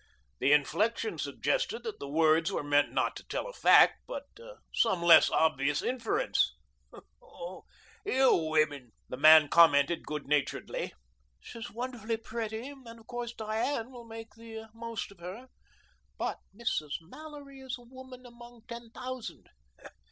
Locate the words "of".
12.99-13.05, 15.11-15.19